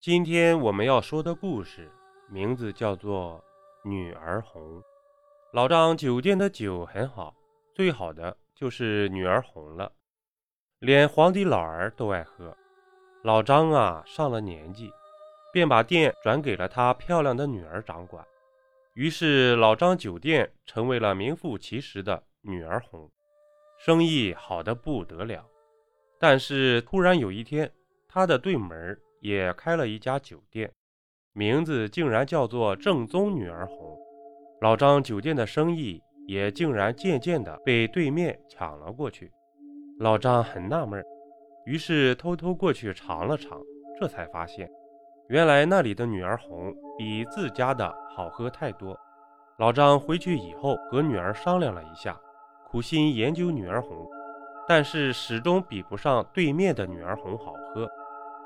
[0.00, 1.90] 今天我们要说的故事
[2.28, 3.42] 名字叫做
[3.88, 4.62] 《女儿红》。
[5.52, 7.34] 老张酒店的酒很好，
[7.74, 9.90] 最好的就是女儿红了，
[10.78, 12.56] 连皇帝老儿都爱喝。
[13.24, 14.88] 老张啊，上了年纪，
[15.52, 18.24] 便把店转给了他漂亮的女儿掌管。
[18.94, 23.10] 于是老张酒店成为了名副其实的女儿红，
[23.76, 25.44] 生意好的不得了。
[26.20, 27.68] 但是突然有一天，
[28.06, 30.70] 他的对门也开了一家酒店，
[31.32, 33.98] 名字竟然叫做正宗女儿红。
[34.60, 39.30] 老张酒店的生意也竟然渐渐的被对面抢了过去。
[39.98, 41.04] 老张很纳闷，
[41.64, 43.60] 于是偷偷过去尝了尝，
[44.00, 44.68] 这才发现，
[45.28, 48.98] 原来那里的女儿红比自家的好喝太多。
[49.58, 52.16] 老张回去以后和女儿商量了一下，
[52.68, 54.08] 苦心研究女儿红，
[54.68, 57.88] 但是始终比不上对面的女儿红好喝。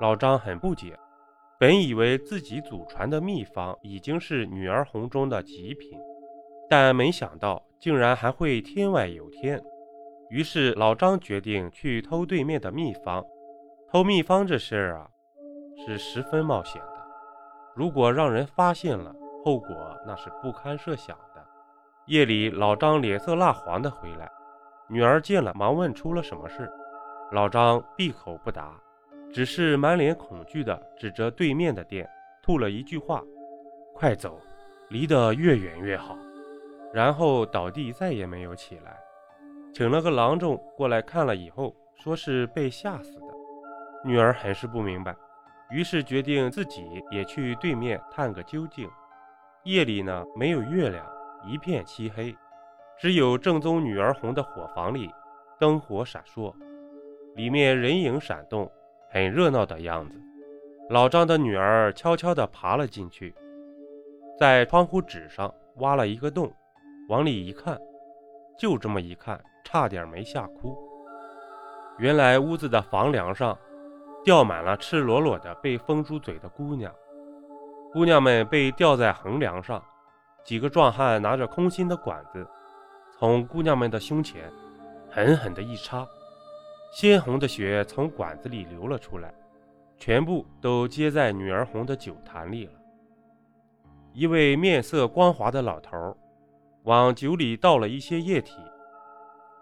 [0.00, 0.98] 老张很不解，
[1.58, 5.98] 本以为自己祖传的秘方已经是女儿红中的极品，
[6.70, 9.62] 但没想到竟然还会天外有天。
[10.30, 13.22] 于是老张决定去偷对面的秘方。
[13.90, 15.10] 偷秘方这事儿啊，
[15.84, 16.92] 是十分冒险的。
[17.74, 19.68] 如果让人发现了，后果
[20.06, 21.44] 那是不堪设想的。
[22.06, 24.30] 夜里，老张脸色蜡黄的回来，
[24.88, 26.70] 女儿见了，忙问出了什么事。
[27.32, 28.80] 老张闭口不答。
[29.32, 32.08] 只是满脸恐惧地指着对面的店，
[32.42, 33.22] 吐了一句话
[33.94, 34.40] ：“快走，
[34.88, 36.16] 离得越远越好。”
[36.92, 38.98] 然后倒地，再也没有起来。
[39.72, 43.26] 请了个郎中过来看了以后，说是被吓死的。
[44.04, 45.14] 女儿很是不明白，
[45.70, 48.90] 于是决定自己也去对面探个究竟。
[49.62, 51.06] 夜里呢，没有月亮，
[51.46, 52.34] 一片漆黑，
[52.98, 55.08] 只有正宗女儿红的火房里
[55.60, 56.52] 灯火闪烁，
[57.36, 58.68] 里面人影闪动。
[59.12, 60.14] 很热闹的样子，
[60.88, 63.34] 老张的女儿悄悄地爬了进去，
[64.38, 66.52] 在窗户纸上挖了一个洞，
[67.08, 67.76] 往里一看，
[68.56, 70.78] 就这么一看，差点没吓哭。
[71.98, 73.58] 原来屋子的房梁上
[74.24, 76.94] 吊满了赤裸裸的被封住嘴的姑娘，
[77.92, 79.82] 姑娘们被吊在横梁上，
[80.44, 82.46] 几个壮汉拿着空心的管子，
[83.18, 84.48] 从姑娘们的胸前
[85.10, 86.06] 狠狠地一插。
[86.90, 89.32] 鲜红的血从管子里流了出来，
[89.96, 92.72] 全部都接在女儿红的酒坛里了。
[94.12, 96.16] 一位面色光滑的老头
[96.82, 98.56] 往酒里倒了一些液体，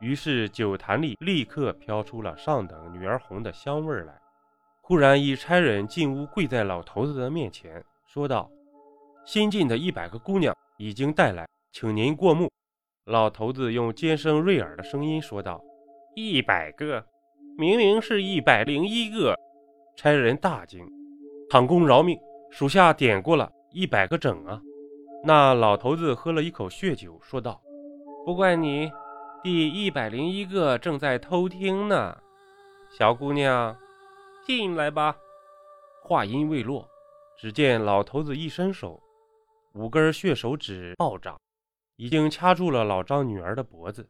[0.00, 4.18] 于是酒坛里立刻飘出了上等女儿红的香味来。
[4.80, 8.50] 忽然，一差人进屋，跪在老头子的面前，说道
[9.26, 12.50] ：“新进的一百个姑娘已经带来，请您过目。”
[13.04, 15.62] 老头子用尖声锐耳的声音说道
[16.16, 17.04] ：“一百个。”
[17.60, 19.36] 明明是一百零一个，
[19.96, 20.88] 差人大惊，
[21.50, 22.16] 唐公饶命，
[22.52, 24.62] 属下点过了一百个整啊！
[25.24, 27.60] 那老头子喝了一口血酒，说道
[28.24, 28.88] ：“不怪你，
[29.42, 32.16] 第一百零一个正在偷听呢。
[32.96, 33.76] 小姑娘，
[34.46, 35.16] 进来吧。”
[36.06, 36.88] 话音未落，
[37.36, 39.02] 只见老头子一伸手，
[39.74, 41.36] 五根血手指暴涨，
[41.96, 44.08] 已经掐住了老张女儿的脖子。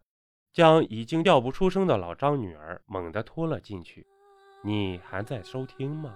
[0.59, 4.05] 将已经叫不出声的老张女儿猛地拖了进去。
[4.65, 6.13] 你还在收听吗？